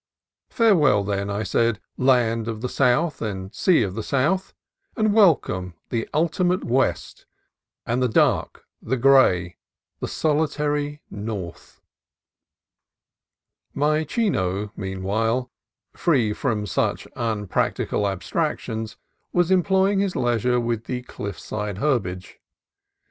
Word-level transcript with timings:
Farewell, 0.49 1.03
then, 1.03 1.29
I 1.29 1.43
said, 1.43 1.79
land 1.95 2.47
of 2.47 2.61
the 2.61 2.69
South 2.69 3.21
and 3.21 3.53
sea 3.53 3.83
of 3.83 3.93
the 3.93 4.01
South; 4.01 4.51
and 4.97 5.13
welcome 5.13 5.75
the 5.91 6.09
ultimate 6.11 6.63
West, 6.63 7.27
and 7.85 8.01
the 8.01 8.07
dark, 8.07 8.65
the 8.81 8.97
gray, 8.97 9.57
the 9.99 10.07
soli 10.07 10.47
tary 10.47 11.01
North. 11.11 11.81
My 13.75 14.03
Chino, 14.03 14.71
meanwhile, 14.75 15.51
free 15.93 16.33
from 16.33 16.65
such 16.65 17.03
unpracti 17.05 17.05
THE 17.05 17.15
MALIBU: 17.15 17.37
NO 17.37 17.45
TRESPASSING 17.45 17.67
61 17.77 17.87
cal 17.89 18.07
abstractions, 18.07 18.97
was 19.31 19.51
employing 19.51 19.99
his 19.99 20.15
leisure 20.15 20.59
with 20.59 20.85
the 20.85 21.03
cliffside 21.03 21.77
herbage. 21.77 22.39